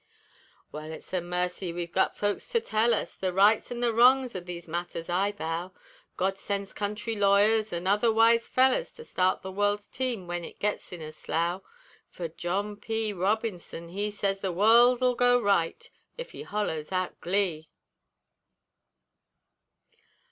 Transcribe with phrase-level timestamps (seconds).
[0.71, 4.35] Wal, it's a marcy we've gut folks to tell us The rights an' the wrongs
[4.35, 5.73] o' these matters, I vow
[6.17, 10.59] God sends country lawyers, an' other wise fellers, To start the world's team w'en it
[10.59, 11.61] gits in a slough;
[12.09, 13.13] Fer John P.
[13.13, 15.87] Robinson he Sez the world'll go right,
[16.17, 17.69] ef he hollers out Gee!